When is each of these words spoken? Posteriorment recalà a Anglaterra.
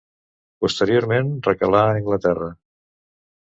Posteriorment 0.65 1.31
recalà 1.49 1.85
a 1.91 1.95
Anglaterra. 2.01 2.51